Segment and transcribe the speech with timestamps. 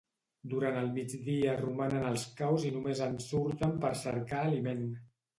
[0.51, 4.83] Durant el migdia romanen als caus i només en surten per cercar aliment.